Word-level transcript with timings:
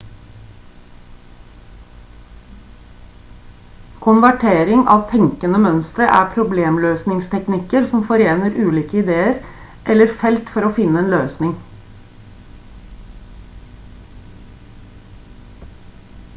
konvertering 4.05 4.81
av 4.95 5.03
tenkende 5.11 5.59
mønstre 5.65 6.07
er 6.19 6.31
problemløsningsteknikker 6.37 7.85
som 7.93 8.03
forener 8.13 8.57
ulike 8.63 8.97
ideer 9.03 9.37
eller 9.95 10.17
felt 10.23 10.51
for 10.55 10.69
å 10.69 10.73
finne 10.81 11.05
en 11.05 11.13
løsning 11.13 11.55